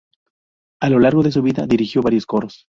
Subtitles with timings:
[0.81, 2.65] A lo largo de su vida dirigió varios coros.